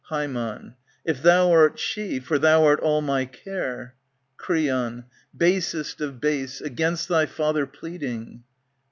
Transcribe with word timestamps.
^^ 0.09 0.09
Ham, 0.33 0.73
If 1.05 1.21
thou 1.21 1.51
art 1.51 1.77
she, 1.77 2.19
for 2.19 2.39
thou 2.39 2.65
art 2.65 2.79
all 2.79 3.01
my 3.01 3.25
care. 3.25 3.93
Creon. 4.35 5.03
Basest 5.37 6.01
of 6.01 6.19
base, 6.19 6.59
against 6.59 7.07
thy 7.07 7.27
father 7.27 7.67
pleading 7.67 8.41